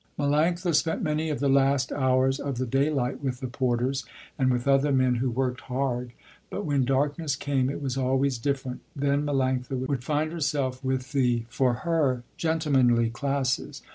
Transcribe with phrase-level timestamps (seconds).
[0.17, 4.03] Melanctha spent many of the last hours of the daylight with the porters
[4.35, 6.13] and with other men who worked hard,
[6.49, 8.81] but when darkness came it was always different.
[8.95, 13.83] Then Melanctha would find herself with the, for her, gentlemanly classes.